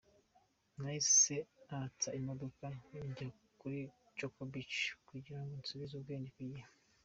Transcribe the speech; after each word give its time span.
Nahise 0.81 1.35
natsa 1.65 2.09
imodoka 2.19 2.63
njya 3.07 3.27
kuri 3.59 3.79
Coco 4.17 4.41
Beach 4.51 4.77
kugira 5.09 5.39
ngo 5.41 5.53
nsubize 5.59 5.93
ubwenge 5.95 6.29
ku 6.37 6.41
gihe. 6.51 6.67